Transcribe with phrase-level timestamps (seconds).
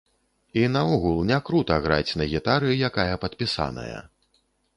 [0.61, 4.01] І наогул, не крута граць на гітары, якая падпісаная.